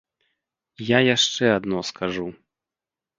Я 0.87 0.99
яшчэ 1.15 1.45
адно 1.57 1.83
скажу. 1.91 2.25